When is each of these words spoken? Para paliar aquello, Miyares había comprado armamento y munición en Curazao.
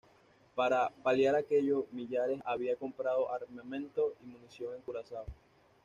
Para 0.55 0.89
paliar 1.03 1.35
aquello, 1.35 1.85
Miyares 1.91 2.41
había 2.43 2.75
comprado 2.75 3.31
armamento 3.31 4.15
y 4.23 4.25
munición 4.25 4.73
en 4.73 4.81
Curazao. 4.81 5.25